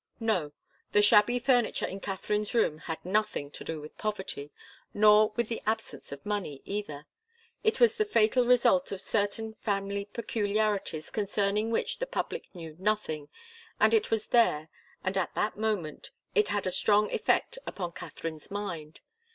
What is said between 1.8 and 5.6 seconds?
in Katharine's room had nothing to do with poverty, nor with